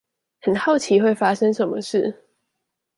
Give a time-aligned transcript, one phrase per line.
[0.41, 2.25] 很好奇會發生什麼事